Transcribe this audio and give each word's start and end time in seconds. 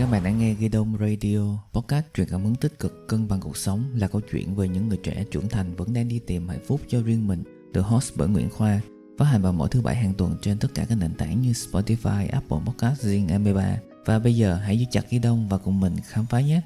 Các 0.00 0.10
bạn 0.10 0.24
đã 0.24 0.30
nghe 0.30 0.54
Gidom 0.54 0.96
Radio, 1.00 1.38
podcast 1.72 2.04
truyền 2.14 2.28
cảm 2.30 2.44
hứng 2.44 2.54
tích 2.54 2.78
cực 2.78 3.08
cân 3.08 3.28
bằng 3.28 3.40
cuộc 3.40 3.56
sống 3.56 3.84
là 3.94 4.08
câu 4.08 4.20
chuyện 4.32 4.54
về 4.54 4.68
những 4.68 4.88
người 4.88 4.98
trẻ 5.02 5.24
trưởng 5.30 5.48
thành 5.48 5.76
vẫn 5.76 5.92
đang 5.92 6.08
đi 6.08 6.18
tìm 6.18 6.48
hạnh 6.48 6.64
phúc 6.66 6.80
cho 6.88 7.02
riêng 7.02 7.26
mình, 7.26 7.42
được 7.72 7.82
host 7.82 8.12
bởi 8.16 8.28
Nguyễn 8.28 8.50
Khoa, 8.50 8.80
phát 9.18 9.24
hành 9.24 9.42
vào 9.42 9.52
mỗi 9.52 9.68
thứ 9.68 9.80
bảy 9.80 9.96
hàng 9.96 10.14
tuần 10.14 10.36
trên 10.42 10.58
tất 10.58 10.68
cả 10.74 10.86
các 10.88 10.94
nền 10.94 11.14
tảng 11.14 11.40
như 11.40 11.52
Spotify, 11.52 12.28
Apple 12.32 12.58
Podcast, 12.66 13.02
riêng 13.02 13.26
MP3. 13.26 13.76
Và 14.06 14.18
bây 14.18 14.36
giờ 14.36 14.54
hãy 14.54 14.78
giữ 14.78 14.84
chặt 14.90 15.04
Gidom 15.10 15.48
và 15.48 15.58
cùng 15.58 15.80
mình 15.80 15.96
khám 16.06 16.26
phá 16.26 16.40
nhé! 16.40 16.60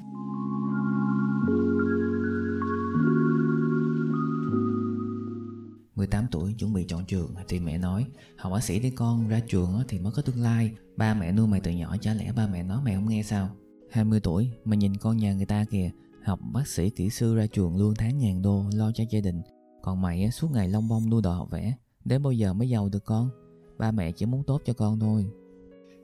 18 5.95 6.25
tuổi, 6.31 6.53
chuẩn 6.53 6.73
bị 6.73 6.85
chọn 6.87 7.05
trường, 7.05 7.35
thì 7.47 7.59
mẹ 7.59 7.77
nói 7.77 8.05
học 8.37 8.51
bác 8.51 8.63
sĩ 8.63 8.79
đi 8.79 8.89
con, 8.89 9.27
ra 9.27 9.39
trường 9.47 9.83
thì 9.87 9.99
mới 9.99 10.11
có 10.15 10.21
tương 10.21 10.41
lai. 10.41 10.71
Ba 10.97 11.13
mẹ 11.13 11.31
nuôi 11.31 11.47
mày 11.47 11.59
từ 11.59 11.71
nhỏ, 11.71 11.95
chả 12.01 12.13
lẽ 12.13 12.31
ba 12.31 12.47
mẹ 12.47 12.63
nói 12.63 12.81
mày 12.85 12.95
không 12.95 13.09
nghe 13.09 13.23
sao? 13.23 13.49
20 13.91 14.19
tuổi 14.19 14.49
mà 14.65 14.75
nhìn 14.75 14.97
con 14.97 15.17
nhà 15.17 15.33
người 15.33 15.45
ta 15.45 15.65
kìa, 15.71 15.91
học 16.23 16.39
bác 16.53 16.67
sĩ 16.67 16.89
kỹ 16.89 17.09
sư 17.09 17.35
ra 17.35 17.47
trường 17.47 17.77
lương 17.77 17.95
tháng 17.95 18.19
ngàn 18.19 18.41
đô, 18.41 18.65
lo 18.73 18.91
cho 18.91 19.03
gia 19.09 19.19
đình. 19.19 19.41
Còn 19.81 20.01
mày 20.01 20.31
suốt 20.31 20.51
ngày 20.51 20.69
long 20.69 20.87
bông 20.87 21.09
đua 21.09 21.21
đòi 21.21 21.35
học 21.35 21.51
vẽ, 21.51 21.73
đến 22.05 22.23
bao 22.23 22.33
giờ 22.33 22.53
mới 22.53 22.69
giàu 22.69 22.89
được 22.89 23.05
con? 23.05 23.29
Ba 23.77 23.91
mẹ 23.91 24.11
chỉ 24.11 24.25
muốn 24.25 24.43
tốt 24.43 24.61
cho 24.65 24.73
con 24.73 24.99
thôi. 24.99 25.25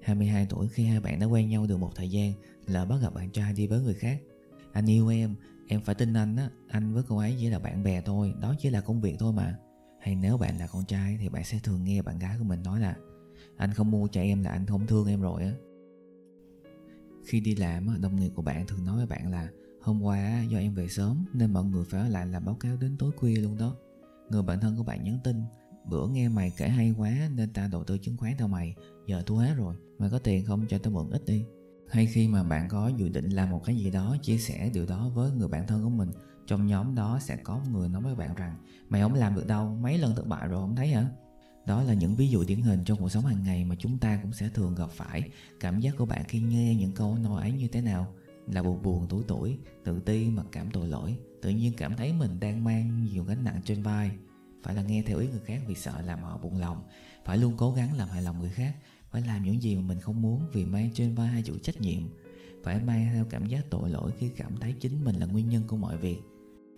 22 0.01 0.45
tuổi, 0.49 0.67
khi 0.67 0.85
hai 0.85 0.99
bạn 0.99 1.19
đã 1.19 1.25
quen 1.25 1.49
nhau 1.49 1.65
được 1.67 1.77
một 1.77 1.91
thời 1.95 2.09
gian, 2.09 2.33
là 2.67 2.85
bắt 2.85 2.95
gặp 3.01 3.13
bạn 3.13 3.29
trai 3.31 3.53
đi 3.53 3.67
với 3.67 3.81
người 3.81 3.93
khác. 3.93 4.21
Anh 4.73 4.89
yêu 4.89 5.07
em 5.07 5.35
em 5.67 5.81
phải 5.81 5.95
tin 5.95 6.13
anh 6.13 6.35
á, 6.35 6.49
anh 6.67 6.93
với 6.93 7.03
cô 7.07 7.17
ấy 7.17 7.35
chỉ 7.39 7.49
là 7.49 7.59
bạn 7.59 7.83
bè 7.83 8.01
thôi, 8.01 8.33
đó 8.41 8.55
chỉ 8.59 8.69
là 8.69 8.81
công 8.81 9.01
việc 9.01 9.15
thôi 9.19 9.33
mà 9.33 9.57
hay 10.01 10.15
nếu 10.15 10.37
bạn 10.37 10.57
là 10.57 10.67
con 10.67 10.85
trai 10.85 11.17
thì 11.19 11.29
bạn 11.29 11.43
sẽ 11.43 11.59
thường 11.63 11.83
nghe 11.83 12.01
bạn 12.01 12.19
gái 12.19 12.35
của 12.37 12.43
mình 12.43 12.63
nói 12.63 12.79
là, 12.79 12.95
anh 13.57 13.73
không 13.73 13.91
mua 13.91 14.07
cho 14.07 14.21
em 14.21 14.43
là 14.43 14.51
anh 14.51 14.65
không 14.65 14.87
thương 14.87 15.07
em 15.07 15.21
rồi 15.21 15.43
á. 15.43 15.51
Khi 17.25 17.39
đi 17.39 17.55
làm 17.55 18.01
đồng 18.01 18.15
nghiệp 18.15 18.31
của 18.35 18.41
bạn 18.41 18.67
thường 18.67 18.85
nói 18.85 18.97
với 18.97 19.05
bạn 19.05 19.31
là, 19.31 19.49
hôm 19.81 20.01
qua 20.01 20.43
do 20.43 20.57
em 20.57 20.73
về 20.73 20.87
sớm 20.87 21.25
nên 21.33 21.53
mọi 21.53 21.65
người 21.65 21.83
phải 21.85 22.01
ở 22.01 22.07
lại 22.07 22.27
làm 22.27 22.45
báo 22.45 22.55
cáo 22.55 22.77
đến 22.77 22.97
tối 22.97 23.11
khuya 23.17 23.35
luôn 23.35 23.57
đó. 23.57 23.75
Người 24.29 24.43
bạn 24.43 24.59
thân 24.59 24.75
của 24.77 24.83
bạn 24.83 25.03
nhắn 25.03 25.19
tin, 25.23 25.43
bữa 25.89 26.07
nghe 26.07 26.29
mày 26.29 26.51
kể 26.57 26.67
hay 26.67 26.93
quá 26.97 27.29
nên 27.35 27.53
ta 27.53 27.69
đầu 27.71 27.83
tư 27.83 27.97
chứng 27.97 28.17
khoán 28.17 28.33
theo 28.37 28.47
mày, 28.47 28.75
giờ 29.07 29.23
thua 29.25 29.37
hết 29.37 29.53
rồi, 29.57 29.75
mày 29.97 30.09
có 30.09 30.19
tiền 30.19 30.45
không 30.45 30.65
cho 30.69 30.77
tao 30.77 30.93
mượn 30.93 31.09
ít 31.09 31.25
đi 31.25 31.45
hay 31.91 32.05
khi 32.05 32.27
mà 32.27 32.43
bạn 32.43 32.69
có 32.69 32.87
dự 32.87 33.09
định 33.09 33.29
làm 33.29 33.49
một 33.49 33.61
cái 33.65 33.75
gì 33.75 33.91
đó, 33.91 34.17
chia 34.21 34.37
sẻ 34.37 34.69
điều 34.73 34.85
đó 34.85 35.09
với 35.13 35.31
người 35.31 35.47
bạn 35.47 35.67
thân 35.67 35.83
của 35.83 35.89
mình, 35.89 36.11
trong 36.47 36.65
nhóm 36.65 36.95
đó 36.95 37.19
sẽ 37.21 37.35
có 37.35 37.61
người 37.71 37.89
nói 37.89 38.01
với 38.01 38.15
bạn 38.15 38.35
rằng, 38.35 38.55
mày 38.89 39.01
không 39.01 39.13
làm 39.13 39.35
được 39.35 39.47
đâu, 39.47 39.77
mấy 39.81 39.97
lần 39.97 40.15
thất 40.15 40.27
bại 40.27 40.47
rồi 40.47 40.61
không 40.61 40.75
thấy 40.75 40.87
hả? 40.87 41.09
Đó 41.65 41.83
là 41.83 41.93
những 41.93 42.15
ví 42.15 42.27
dụ 42.27 42.43
điển 42.43 42.61
hình 42.61 42.83
trong 42.83 42.97
cuộc 42.97 43.09
sống 43.09 43.25
hàng 43.25 43.43
ngày 43.43 43.65
mà 43.65 43.75
chúng 43.79 43.97
ta 43.97 44.19
cũng 44.21 44.33
sẽ 44.33 44.49
thường 44.49 44.75
gặp 44.75 44.89
phải. 44.89 45.29
Cảm 45.59 45.79
giác 45.79 45.95
của 45.97 46.05
bạn 46.05 46.23
khi 46.27 46.39
nghe 46.39 46.75
những 46.75 46.91
câu 46.91 47.15
nói 47.15 47.41
ấy 47.41 47.51
như 47.51 47.67
thế 47.67 47.81
nào? 47.81 48.13
Là 48.47 48.63
buồn 48.63 48.81
buồn, 48.81 49.07
tủi 49.07 49.23
tuổi 49.27 49.57
tự 49.83 49.99
ti 49.99 50.29
mặc 50.29 50.45
cảm 50.51 50.71
tội 50.71 50.87
lỗi. 50.87 51.17
Tự 51.41 51.49
nhiên 51.49 51.73
cảm 51.77 51.95
thấy 51.95 52.13
mình 52.13 52.39
đang 52.39 52.63
mang 52.63 53.05
nhiều 53.05 53.23
gánh 53.23 53.43
nặng 53.43 53.61
trên 53.65 53.83
vai. 53.83 54.11
Phải 54.63 54.75
là 54.75 54.81
nghe 54.81 55.03
theo 55.07 55.17
ý 55.19 55.27
người 55.27 55.41
khác 55.45 55.61
vì 55.67 55.75
sợ 55.75 56.01
làm 56.01 56.23
họ 56.23 56.37
buồn 56.37 56.57
lòng. 56.57 56.83
Phải 57.25 57.37
luôn 57.37 57.53
cố 57.57 57.71
gắng 57.73 57.97
làm 57.97 58.09
hài 58.09 58.21
lòng 58.21 58.39
người 58.39 58.49
khác 58.49 58.75
phải 59.11 59.21
làm 59.21 59.43
những 59.43 59.61
gì 59.61 59.75
mà 59.75 59.81
mình 59.81 59.99
không 59.99 60.21
muốn 60.21 60.41
vì 60.53 60.65
mang 60.65 60.89
trên 60.93 61.15
vai 61.15 61.27
hai 61.27 61.43
chủ 61.43 61.57
trách 61.57 61.81
nhiệm. 61.81 62.01
Phải 62.63 62.79
mang 62.83 63.09
theo 63.13 63.25
cảm 63.29 63.45
giác 63.45 63.69
tội 63.69 63.89
lỗi 63.89 64.11
khi 64.17 64.29
cảm 64.29 64.57
thấy 64.57 64.73
chính 64.79 65.03
mình 65.03 65.15
là 65.15 65.25
nguyên 65.25 65.49
nhân 65.49 65.63
của 65.67 65.77
mọi 65.77 65.97
việc. 65.97 66.17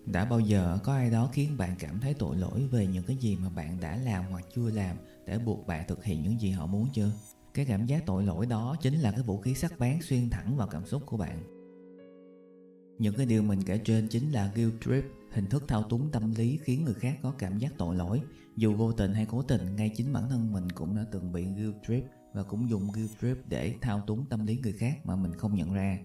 Đã 0.06 0.24
bao 0.24 0.40
giờ 0.40 0.78
có 0.84 0.92
ai 0.94 1.10
đó 1.10 1.30
khiến 1.32 1.56
bạn 1.56 1.76
cảm 1.78 2.00
thấy 2.00 2.14
tội 2.14 2.36
lỗi 2.36 2.68
về 2.70 2.86
những 2.86 3.04
cái 3.04 3.16
gì 3.16 3.36
mà 3.36 3.48
bạn 3.48 3.80
đã 3.80 3.96
làm 3.96 4.24
hoặc 4.30 4.44
chưa 4.54 4.70
làm 4.70 4.96
để 5.26 5.38
buộc 5.38 5.66
bạn 5.66 5.84
thực 5.88 6.04
hiện 6.04 6.22
những 6.22 6.40
gì 6.40 6.50
họ 6.50 6.66
muốn 6.66 6.88
chưa? 6.92 7.10
Cái 7.54 7.64
cảm 7.64 7.86
giác 7.86 8.06
tội 8.06 8.24
lỗi 8.24 8.46
đó 8.46 8.76
chính 8.80 8.94
là 8.94 9.10
cái 9.10 9.22
vũ 9.22 9.40
khí 9.40 9.54
sắc 9.54 9.78
bén 9.78 9.98
xuyên 10.02 10.30
thẳng 10.30 10.56
vào 10.56 10.68
cảm 10.68 10.86
xúc 10.86 11.02
của 11.06 11.16
bạn. 11.16 11.42
Những 12.98 13.14
cái 13.14 13.26
điều 13.26 13.42
mình 13.42 13.62
kể 13.62 13.78
trên 13.84 14.08
chính 14.08 14.32
là 14.32 14.52
guilt 14.54 14.74
trip, 14.84 15.04
hình 15.30 15.46
thức 15.46 15.64
thao 15.68 15.82
túng 15.82 16.10
tâm 16.10 16.34
lý 16.36 16.58
khiến 16.62 16.84
người 16.84 16.94
khác 16.94 17.18
có 17.22 17.30
cảm 17.38 17.58
giác 17.58 17.72
tội 17.78 17.96
lỗi. 17.96 18.20
Dù 18.56 18.74
vô 18.74 18.92
tình 18.92 19.14
hay 19.14 19.26
cố 19.26 19.42
tình, 19.42 19.76
ngay 19.76 19.88
chính 19.96 20.12
bản 20.12 20.28
thân 20.28 20.52
mình 20.52 20.70
cũng 20.70 20.96
đã 20.96 21.04
từng 21.12 21.32
bị 21.32 21.44
guilt 21.44 21.74
trip 21.88 22.04
và 22.34 22.42
cũng 22.42 22.70
dùng 22.70 22.92
guilt 22.92 23.10
trip 23.22 23.36
để 23.48 23.74
thao 23.80 24.00
túng 24.06 24.24
tâm 24.26 24.46
lý 24.46 24.58
người 24.62 24.72
khác 24.72 25.06
mà 25.06 25.16
mình 25.16 25.32
không 25.34 25.54
nhận 25.54 25.74
ra. 25.74 25.98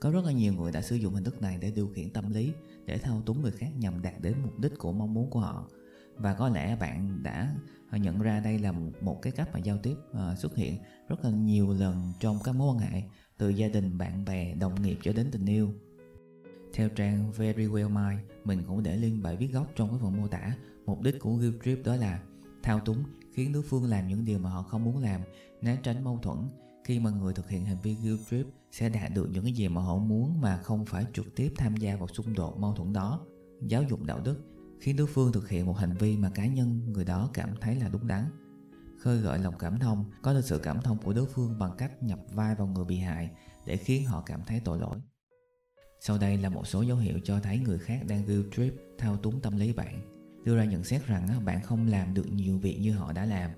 Có 0.00 0.10
rất 0.10 0.24
là 0.24 0.32
nhiều 0.32 0.52
người 0.52 0.72
đã 0.72 0.82
sử 0.82 0.96
dụng 0.96 1.14
hình 1.14 1.24
thức 1.24 1.42
này 1.42 1.58
để 1.60 1.70
điều 1.70 1.88
khiển 1.88 2.10
tâm 2.10 2.30
lý, 2.30 2.52
để 2.84 2.98
thao 2.98 3.22
túng 3.26 3.42
người 3.42 3.52
khác 3.52 3.70
nhằm 3.78 4.02
đạt 4.02 4.14
đến 4.20 4.34
mục 4.42 4.58
đích 4.58 4.78
của 4.78 4.92
mong 4.92 5.14
muốn 5.14 5.30
của 5.30 5.40
họ. 5.40 5.68
Và 6.16 6.34
có 6.34 6.48
lẽ 6.48 6.76
bạn 6.80 7.22
đã 7.22 7.54
nhận 7.92 8.18
ra 8.18 8.40
đây 8.40 8.58
là 8.58 8.72
một 9.00 9.22
cái 9.22 9.32
cách 9.32 9.48
mà 9.52 9.58
giao 9.58 9.78
tiếp 9.78 9.94
ờ, 10.12 10.34
xuất 10.34 10.56
hiện 10.56 10.78
rất 11.08 11.24
là 11.24 11.30
nhiều 11.30 11.72
lần 11.72 12.12
trong 12.20 12.38
các 12.44 12.54
mối 12.54 12.74
quan 12.74 12.78
hệ, 12.78 13.02
từ 13.38 13.48
gia 13.48 13.68
đình, 13.68 13.98
bạn 13.98 14.24
bè, 14.24 14.54
đồng 14.54 14.82
nghiệp 14.82 14.98
cho 15.02 15.12
đến 15.12 15.28
tình 15.32 15.46
yêu. 15.46 15.72
Theo 16.74 16.88
trang 16.88 17.32
Very 17.32 17.66
Well 17.66 17.88
Mind, 17.88 18.20
mình 18.44 18.62
cũng 18.66 18.82
để 18.82 18.96
link 18.96 19.22
bài 19.22 19.36
viết 19.36 19.52
gốc 19.52 19.72
trong 19.76 19.88
cái 19.88 19.98
phần 20.02 20.16
mô 20.16 20.28
tả. 20.28 20.56
Mục 20.86 21.02
đích 21.02 21.20
của 21.20 21.34
guilt 21.34 21.54
trip 21.64 21.84
đó 21.84 21.96
là 21.96 22.22
thao 22.62 22.80
túng 22.80 23.04
khiến 23.36 23.52
đối 23.52 23.62
phương 23.62 23.84
làm 23.84 24.08
những 24.08 24.24
điều 24.24 24.38
mà 24.38 24.50
họ 24.50 24.62
không 24.62 24.84
muốn 24.84 24.98
làm, 24.98 25.20
né 25.60 25.78
tránh 25.82 26.04
mâu 26.04 26.18
thuẫn. 26.22 26.36
Khi 26.84 27.00
mà 27.00 27.10
người 27.10 27.34
thực 27.34 27.48
hiện 27.48 27.64
hành 27.64 27.76
vi 27.82 27.94
guilt 27.94 28.20
trip, 28.30 28.46
sẽ 28.70 28.88
đạt 28.88 29.14
được 29.14 29.28
những 29.32 29.44
cái 29.44 29.52
gì 29.52 29.68
mà 29.68 29.80
họ 29.80 29.98
muốn 29.98 30.40
mà 30.40 30.56
không 30.56 30.84
phải 30.84 31.06
trực 31.12 31.34
tiếp 31.36 31.52
tham 31.56 31.76
gia 31.76 31.96
vào 31.96 32.08
xung 32.08 32.34
đột 32.34 32.58
mâu 32.58 32.74
thuẫn 32.74 32.92
đó. 32.92 33.20
Giáo 33.62 33.82
dục 33.82 34.02
đạo 34.02 34.20
đức, 34.20 34.38
khiến 34.80 34.96
đối 34.96 35.06
phương 35.06 35.32
thực 35.32 35.48
hiện 35.48 35.66
một 35.66 35.72
hành 35.72 35.96
vi 35.96 36.16
mà 36.16 36.30
cá 36.30 36.46
nhân 36.46 36.92
người 36.92 37.04
đó 37.04 37.30
cảm 37.34 37.50
thấy 37.60 37.74
là 37.74 37.88
đúng 37.88 38.06
đắn. 38.06 38.24
Khơi 38.98 39.18
gợi 39.18 39.38
lòng 39.38 39.54
cảm 39.58 39.78
thông, 39.78 40.04
có 40.22 40.32
được 40.32 40.44
sự 40.44 40.58
cảm 40.58 40.80
thông 40.82 40.98
của 40.98 41.12
đối 41.12 41.26
phương 41.26 41.58
bằng 41.58 41.72
cách 41.78 42.02
nhập 42.02 42.18
vai 42.32 42.54
vào 42.54 42.66
người 42.66 42.84
bị 42.84 42.98
hại 42.98 43.30
để 43.66 43.76
khiến 43.76 44.06
họ 44.06 44.22
cảm 44.26 44.40
thấy 44.46 44.60
tội 44.60 44.78
lỗi. 44.78 44.98
Sau 46.00 46.18
đây 46.18 46.36
là 46.36 46.48
một 46.48 46.66
số 46.66 46.82
dấu 46.82 46.96
hiệu 46.96 47.20
cho 47.24 47.40
thấy 47.40 47.58
người 47.58 47.78
khác 47.78 48.00
đang 48.08 48.26
guilt 48.26 48.46
trip 48.56 48.74
thao 48.98 49.16
túng 49.16 49.40
tâm 49.40 49.56
lý 49.56 49.72
bạn 49.72 50.15
đưa 50.46 50.56
ra 50.56 50.64
nhận 50.64 50.84
xét 50.84 51.06
rằng 51.06 51.44
bạn 51.44 51.62
không 51.62 51.86
làm 51.86 52.14
được 52.14 52.26
nhiều 52.32 52.58
việc 52.58 52.78
như 52.80 52.92
họ 52.92 53.12
đã 53.12 53.24
làm. 53.24 53.50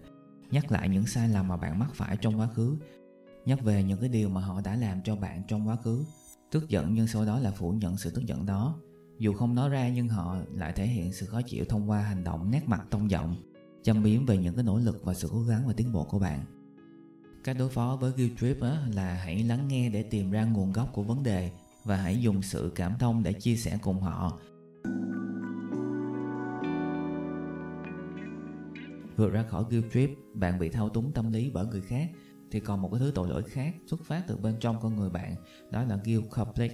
Nhắc 0.50 0.72
lại 0.72 0.88
những 0.88 1.06
sai 1.06 1.28
lầm 1.28 1.48
mà 1.48 1.56
bạn 1.56 1.78
mắc 1.78 1.94
phải 1.94 2.16
trong 2.16 2.40
quá 2.40 2.48
khứ. 2.54 2.76
Nhắc 3.44 3.62
về 3.62 3.82
những 3.82 4.00
cái 4.00 4.08
điều 4.08 4.28
mà 4.28 4.40
họ 4.40 4.60
đã 4.60 4.76
làm 4.76 5.02
cho 5.04 5.16
bạn 5.16 5.42
trong 5.48 5.68
quá 5.68 5.76
khứ. 5.76 6.04
Tức 6.50 6.68
giận 6.68 6.94
nhưng 6.94 7.06
sau 7.06 7.24
đó 7.24 7.38
là 7.38 7.50
phủ 7.50 7.70
nhận 7.70 7.96
sự 7.96 8.10
tức 8.10 8.26
giận 8.26 8.46
đó. 8.46 8.80
Dù 9.18 9.32
không 9.32 9.54
nói 9.54 9.68
ra 9.68 9.88
nhưng 9.88 10.08
họ 10.08 10.36
lại 10.54 10.72
thể 10.72 10.86
hiện 10.86 11.12
sự 11.12 11.26
khó 11.26 11.42
chịu 11.42 11.64
thông 11.68 11.90
qua 11.90 12.00
hành 12.00 12.24
động 12.24 12.50
nét 12.50 12.62
mặt 12.66 12.86
tông 12.90 13.10
giọng 13.10 13.36
châm 13.82 14.02
biếm 14.02 14.26
về 14.26 14.38
những 14.38 14.54
cái 14.54 14.64
nỗ 14.64 14.78
lực 14.78 15.04
và 15.04 15.14
sự 15.14 15.28
cố 15.32 15.42
gắng 15.42 15.66
và 15.66 15.72
tiến 15.76 15.92
bộ 15.92 16.04
của 16.04 16.18
bạn. 16.18 16.40
Cách 17.44 17.56
đối 17.58 17.68
phó 17.68 17.98
với 18.00 18.12
guilt 18.16 18.38
trip 18.40 18.62
á, 18.62 18.82
là 18.94 19.14
hãy 19.14 19.42
lắng 19.42 19.68
nghe 19.68 19.90
để 19.90 20.02
tìm 20.02 20.30
ra 20.30 20.44
nguồn 20.44 20.72
gốc 20.72 20.90
của 20.92 21.02
vấn 21.02 21.22
đề 21.22 21.50
và 21.84 21.96
hãy 21.96 22.20
dùng 22.20 22.42
sự 22.42 22.72
cảm 22.74 22.94
thông 22.98 23.22
để 23.22 23.32
chia 23.32 23.56
sẻ 23.56 23.78
cùng 23.82 24.00
họ. 24.00 24.38
Vượt 29.18 29.32
ra 29.32 29.42
khỏi 29.42 29.64
guilt 29.70 29.92
trip, 29.92 30.10
bạn 30.34 30.58
bị 30.58 30.68
thao 30.68 30.88
túng 30.88 31.12
tâm 31.12 31.32
lý 31.32 31.50
bởi 31.50 31.66
người 31.66 31.80
khác, 31.80 32.10
thì 32.50 32.60
còn 32.60 32.82
một 32.82 32.88
cái 32.92 33.00
thứ 33.00 33.12
tội 33.14 33.28
lỗi 33.28 33.42
khác 33.42 33.74
xuất 33.86 34.00
phát 34.04 34.24
từ 34.26 34.36
bên 34.36 34.54
trong 34.60 34.80
con 34.80 34.96
người 34.96 35.10
bạn, 35.10 35.34
đó 35.70 35.82
là 35.82 35.98
guilt 36.04 36.30
complex, 36.30 36.72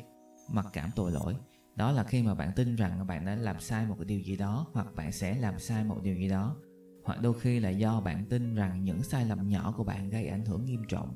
mặc 0.50 0.66
cảm 0.72 0.90
tội 0.96 1.12
lỗi. 1.12 1.36
Đó 1.76 1.92
là 1.92 2.04
khi 2.04 2.22
mà 2.22 2.34
bạn 2.34 2.52
tin 2.56 2.76
rằng 2.76 3.06
bạn 3.06 3.24
đã 3.24 3.36
làm 3.36 3.60
sai 3.60 3.86
một 3.86 3.94
cái 3.98 4.04
điều 4.04 4.20
gì 4.20 4.36
đó, 4.36 4.66
hoặc 4.72 4.86
bạn 4.96 5.12
sẽ 5.12 5.38
làm 5.38 5.58
sai 5.58 5.84
một 5.84 6.02
điều 6.02 6.16
gì 6.16 6.28
đó, 6.28 6.56
hoặc 7.04 7.22
đôi 7.22 7.34
khi 7.40 7.60
là 7.60 7.70
do 7.70 8.00
bạn 8.00 8.24
tin 8.24 8.54
rằng 8.54 8.84
những 8.84 9.02
sai 9.02 9.24
lầm 9.24 9.48
nhỏ 9.48 9.74
của 9.76 9.84
bạn 9.84 10.10
gây 10.10 10.26
ảnh 10.26 10.44
hưởng 10.44 10.64
nghiêm 10.64 10.82
trọng. 10.88 11.14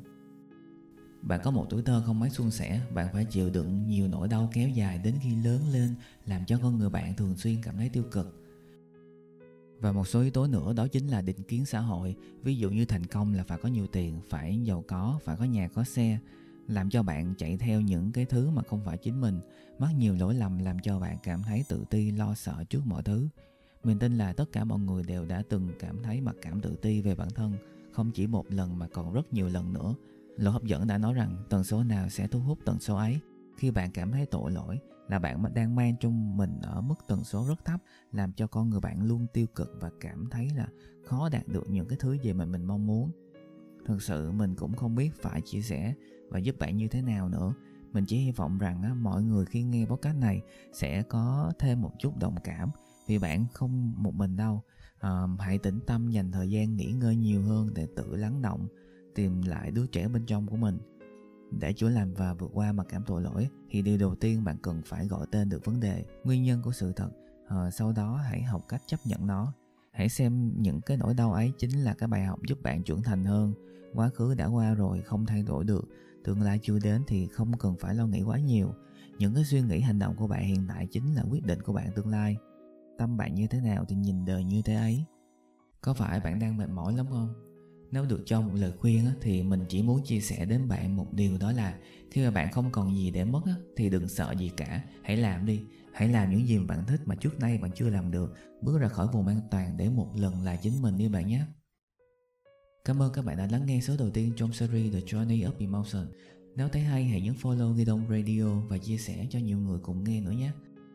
Bạn 1.23 1.41
có 1.45 1.51
một 1.51 1.67
tuổi 1.71 1.83
thơ 1.83 2.03
không 2.07 2.21
mấy 2.21 2.31
suôn 2.31 2.51
sẻ, 2.51 2.81
bạn 2.95 3.09
phải 3.13 3.25
chịu 3.25 3.51
đựng 3.51 3.87
nhiều 3.87 4.09
nỗi 4.09 4.29
đau 4.29 4.51
kéo 4.53 4.69
dài 4.69 5.01
đến 5.05 5.15
khi 5.23 5.37
lớn 5.37 5.61
lên, 5.73 5.95
làm 6.27 6.45
cho 6.45 6.59
con 6.63 6.79
người 6.79 6.91
bạn 6.91 7.15
thường 7.15 7.37
xuyên 7.37 7.63
cảm 7.63 7.77
thấy 7.77 7.89
tiêu 7.89 8.05
cực 8.13 8.38
và 9.81 9.93
một 9.93 10.09
số 10.09 10.21
yếu 10.21 10.31
tố 10.31 10.47
nữa 10.47 10.73
đó 10.73 10.89
chính 10.89 11.09
là 11.09 11.23
định 11.23 11.43
kiến 11.43 11.67
xã 11.67 11.81
hội. 11.81 12.17
Ví 12.43 12.57
dụ 12.57 12.71
như 12.71 12.85
thành 12.85 13.07
công 13.07 13.35
là 13.35 13.45
phải 13.45 13.59
có 13.59 13.69
nhiều 13.69 13.87
tiền, 13.87 14.21
phải 14.31 14.61
giàu 14.65 14.85
có, 14.89 15.21
phải 15.25 15.37
có 15.37 15.45
nhà, 15.45 15.69
có 15.69 15.85
xe, 15.85 16.19
làm 16.69 16.91
cho 16.91 17.03
bạn 17.03 17.35
chạy 17.39 17.57
theo 17.57 17.81
những 17.81 18.13
cái 18.13 18.25
thứ 18.25 18.51
mà 18.51 18.63
không 18.63 18.85
phải 18.85 18.99
chính 18.99 19.21
mình. 19.21 19.41
Mắc 19.79 19.91
nhiều 19.99 20.15
lỗi 20.15 20.35
lầm 20.35 20.59
làm 20.59 20.79
cho 20.79 20.99
bạn 20.99 21.17
cảm 21.23 21.43
thấy 21.43 21.65
tự 21.69 21.85
ti, 21.91 22.11
lo 22.11 22.35
sợ 22.35 22.65
trước 22.71 22.87
mọi 22.87 23.03
thứ. 23.03 23.29
Mình 23.85 23.99
tin 23.99 24.19
là 24.19 24.33
tất 24.33 24.53
cả 24.53 24.65
mọi 24.65 24.79
người 24.79 25.03
đều 25.03 25.27
đã 25.27 25.43
từng 25.49 25.73
cảm 25.79 26.03
thấy 26.03 26.21
mặc 26.21 26.37
cảm 26.43 26.61
tự 26.61 26.77
ti 26.77 27.01
về 27.01 27.15
bản 27.15 27.31
thân, 27.31 27.53
không 27.93 28.11
chỉ 28.11 28.27
một 28.27 28.51
lần 28.51 28.79
mà 28.79 28.89
còn 28.89 29.13
rất 29.13 29.33
nhiều 29.33 29.49
lần 29.49 29.73
nữa. 29.73 29.95
Luật 30.37 30.53
hấp 30.53 30.65
dẫn 30.65 30.87
đã 30.87 30.99
nói 30.99 31.15
rằng 31.15 31.37
tần 31.49 31.65
số 31.65 31.85
nào 31.85 32.09
sẽ 32.09 32.27
thu 32.27 32.41
hút 32.41 32.59
tần 32.65 32.81
số 32.81 32.97
ấy. 32.97 33.19
Khi 33.57 33.71
bạn 33.71 33.91
cảm 33.91 34.13
thấy 34.13 34.27
tội 34.27 34.51
lỗi 34.51 34.79
là 35.09 35.19
bạn 35.19 35.55
đang 35.55 35.75
mang 35.75 35.97
trong 36.01 36.37
mình 36.37 36.61
ở 36.63 36.81
mức 36.81 36.95
tần 37.09 37.25
số 37.25 37.47
rất 37.49 37.65
thấp 37.65 37.81
làm 38.13 38.33
cho 38.33 38.47
con 38.47 38.71
người 38.71 38.81
bạn 38.81 39.05
luôn 39.05 39.27
tiêu 39.33 39.47
cực 39.55 39.77
và 39.81 39.91
cảm 40.01 40.27
thấy 40.31 40.49
là 40.57 40.69
khó 41.05 41.29
đạt 41.29 41.49
được 41.49 41.71
những 41.71 41.89
cái 41.89 41.99
thứ 42.01 42.13
gì 42.13 42.33
mà 42.33 42.45
mình 42.45 42.65
mong 42.65 42.87
muốn. 42.87 43.11
Thực 43.87 44.03
sự 44.03 44.31
mình 44.31 44.55
cũng 44.55 44.77
không 44.77 44.95
biết 44.95 45.23
phải 45.23 45.41
chia 45.41 45.63
sẻ 45.63 45.95
và 46.29 46.39
giúp 46.39 46.57
bạn 46.59 46.77
như 46.77 46.89
thế 46.89 47.03
nào 47.03 47.29
nữa. 47.29 47.55
Mình 47.93 48.05
chỉ 48.07 48.19
hy 48.19 48.33
vọng 48.33 48.59
rằng 48.59 48.83
á, 48.83 48.95
mọi 48.95 49.23
người 49.23 49.47
khi 49.47 49.63
nghe 49.63 49.87
podcast 49.87 50.17
này 50.17 50.43
sẽ 50.73 51.03
có 51.03 51.53
thêm 51.59 51.81
một 51.81 51.93
chút 51.99 52.19
đồng 52.19 52.37
cảm. 52.45 52.71
Vì 53.07 53.19
bạn 53.19 53.47
không 53.53 53.95
một 53.97 54.15
mình 54.15 54.37
đâu. 54.37 54.63
À, 54.99 55.23
hãy 55.39 55.59
tĩnh 55.59 55.81
tâm 55.87 56.11
dành 56.11 56.33
thời 56.33 56.51
gian 56.51 56.77
nghỉ 56.77 56.93
ngơi 56.93 57.17
nhiều 57.17 57.43
hơn 57.43 57.69
để 57.75 57.87
tự 57.97 58.17
lắng 58.17 58.43
động 58.43 58.69
tìm 59.15 59.43
lại 59.43 59.71
đứa 59.71 59.87
trẻ 59.87 60.09
bên 60.09 60.27
trong 60.27 60.47
của 60.47 60.57
mình 60.57 60.79
để 61.51 61.73
chữa 61.73 61.89
lành 61.89 62.15
và 62.15 62.35
vượt 62.35 62.51
qua 62.55 62.73
mặc 62.73 62.87
cảm 62.89 63.03
tội 63.07 63.23
lỗi 63.23 63.49
thì 63.71 63.83
điều 63.83 63.99
đầu 63.99 64.15
tiên 64.15 64.45
bạn 64.45 64.57
cần 64.63 64.83
phải 64.85 65.07
gọi 65.07 65.27
tên 65.31 65.49
được 65.49 65.65
vấn 65.65 65.81
đề 65.81 66.05
nguyên 66.25 66.43
nhân 66.43 66.63
của 66.63 66.73
sự 66.73 66.93
thật. 66.93 67.11
À, 67.49 67.71
sau 67.71 67.93
đó 67.93 68.17
hãy 68.17 68.43
học 68.43 68.65
cách 68.69 68.83
chấp 68.87 68.97
nhận 69.05 69.27
nó. 69.27 69.53
Hãy 69.93 70.09
xem 70.09 70.53
những 70.63 70.81
cái 70.81 70.97
nỗi 70.97 71.15
đau 71.15 71.33
ấy 71.33 71.53
chính 71.59 71.71
là 71.71 71.95
cái 71.95 72.09
bài 72.09 72.25
học 72.25 72.39
giúp 72.49 72.63
bạn 72.63 72.83
trưởng 72.83 73.03
thành 73.03 73.25
hơn. 73.25 73.55
Quá 73.95 74.09
khứ 74.09 74.35
đã 74.35 74.47
qua 74.47 74.75
rồi 74.75 75.03
không 75.03 75.27
thay 75.27 75.43
đổi 75.43 75.65
được. 75.65 75.89
Tương 76.25 76.43
lai 76.43 76.59
chưa 76.63 76.79
đến 76.79 77.03
thì 77.07 77.27
không 77.27 77.59
cần 77.59 77.77
phải 77.81 77.95
lo 77.95 78.07
nghĩ 78.07 78.23
quá 78.23 78.39
nhiều. 78.39 78.75
Những 79.19 79.35
cái 79.35 79.45
suy 79.45 79.63
nghĩ 79.63 79.81
hành 79.81 79.99
động 79.99 80.17
của 80.17 80.27
bạn 80.27 80.45
hiện 80.45 80.65
tại 80.69 80.87
chính 80.87 81.15
là 81.15 81.23
quyết 81.31 81.47
định 81.47 81.63
của 81.63 81.73
bạn 81.73 81.89
tương 81.95 82.09
lai. 82.09 82.37
Tâm 82.99 83.17
bạn 83.17 83.35
như 83.35 83.47
thế 83.47 83.61
nào 83.61 83.85
thì 83.89 83.97
nhìn 83.97 84.25
đời 84.25 84.45
như 84.45 84.63
thế 84.63 84.75
ấy. 84.75 85.05
Có 85.81 85.95
phải 85.95 86.21
bạn 86.21 86.39
đang 86.39 86.57
mệt 86.57 86.69
mỏi 86.69 86.93
lắm 86.93 87.07
không? 87.11 87.48
Nếu 87.91 88.05
được 88.05 88.23
cho 88.27 88.41
một 88.41 88.53
lời 88.55 88.73
khuyên 88.79 89.07
thì 89.21 89.43
mình 89.43 89.65
chỉ 89.69 89.83
muốn 89.83 90.05
chia 90.05 90.21
sẻ 90.21 90.45
đến 90.45 90.69
bạn 90.69 90.97
một 90.97 91.13
điều 91.13 91.39
đó 91.39 91.53
là, 91.53 91.79
khi 92.11 92.25
mà 92.25 92.31
bạn 92.31 92.53
không 92.53 92.71
còn 92.73 92.97
gì 92.97 93.11
để 93.11 93.25
mất 93.25 93.43
thì 93.77 93.91
đừng 93.91 94.09
sợ 94.09 94.35
gì 94.39 94.51
cả, 94.57 94.85
hãy 95.03 95.17
làm 95.17 95.47
đi 95.47 95.61
hãy 95.99 96.09
làm 96.09 96.31
những 96.31 96.47
gì 96.47 96.59
mà 96.59 96.65
bạn 96.67 96.85
thích 96.87 97.01
mà 97.05 97.15
trước 97.15 97.41
nay 97.41 97.59
bạn 97.59 97.71
chưa 97.75 97.89
làm 97.89 98.11
được 98.11 98.35
bước 98.63 98.79
ra 98.79 98.89
khỏi 98.89 99.07
vùng 99.13 99.27
an 99.27 99.41
toàn 99.51 99.77
để 99.77 99.89
một 99.89 100.09
lần 100.17 100.43
là 100.43 100.57
chính 100.57 100.83
mình 100.83 100.99
đi 100.99 101.09
bạn 101.09 101.27
nhé 101.27 101.45
Cảm 102.85 103.03
ơn 103.03 103.13
các 103.13 103.25
bạn 103.25 103.37
đã 103.37 103.49
lắng 103.53 103.67
nghe 103.67 103.81
số 103.81 103.95
đầu 103.99 104.11
tiên 104.11 104.33
trong 104.37 104.53
series 104.53 104.93
The 104.93 105.01
Journey 105.01 105.45
of 105.45 105.53
Emotion. 105.59 106.07
Nếu 106.57 106.69
thấy 106.69 106.83
hay, 106.83 107.05
hãy 107.05 107.21
nhấn 107.21 107.35
follow 107.35 107.73
Ghi 107.73 107.85
Đông 107.85 108.05
Radio 108.11 108.61
và 108.69 108.79
chia 108.79 108.99
sẻ 108.99 109.27
cho 109.31 109.39
nhiều 109.39 109.59
người 109.59 109.79
cùng 109.83 110.05
nghe 110.05 110.21
nữa 110.21 110.31
nhé. 110.31 110.51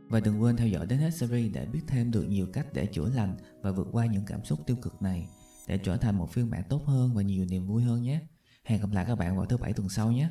Và 0.07 0.19
đừng 0.19 0.42
quên 0.42 0.57
theo 0.57 0.68
dõi 0.68 0.86
đến 0.86 1.00
hết 1.00 1.13
series 1.13 1.54
để 1.54 1.66
biết 1.66 1.80
thêm 1.88 2.12
được 2.12 2.24
nhiều 2.24 2.48
cách 2.54 2.68
để 2.74 2.86
chữa 2.86 3.10
lành 3.16 3.38
và 3.62 3.72
vượt 3.72 3.88
qua 3.92 4.06
những 4.06 4.24
cảm 4.28 4.46
xúc 4.46 4.60
tiêu 4.66 4.78
cực 4.81 5.01
này 5.01 5.28
để 5.68 5.77
trở 5.77 5.98
thành 5.98 6.18
một 6.18 6.31
phiên 6.31 6.50
bản 6.51 6.63
tốt 6.69 6.81
hơn 6.86 7.13
và 7.13 7.21
nhiều 7.21 7.45
niềm 7.45 7.68
vui 7.68 7.83
hơn 7.83 8.01
nhé. 8.01 8.19
Hẹn 8.63 8.81
gặp 8.81 8.89
lại 8.92 9.06
các 9.07 9.15
bạn 9.15 9.38
vào 9.38 9.45
thứ 9.45 9.57
bảy 9.57 9.74
tuần 9.74 9.89
sau 9.89 10.12
nhé. 10.12 10.30